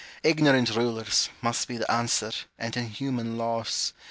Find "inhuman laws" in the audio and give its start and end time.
2.75-3.93